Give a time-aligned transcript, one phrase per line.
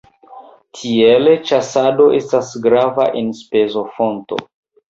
[0.77, 4.43] Tiele ĉasado estas grava enspezofonto.